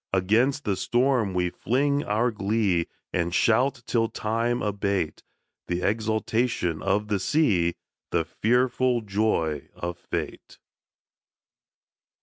[0.11, 5.21] Against the storm we fling our glee And shout, till Time abate
[5.67, 7.75] The exultation of the sea,
[8.09, 10.57] The fearful joy of Fate.